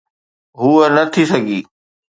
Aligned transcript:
هوءَ 0.59 0.85
نه 0.95 1.03
ٿي 1.13 1.23
سگهي. 1.31 1.59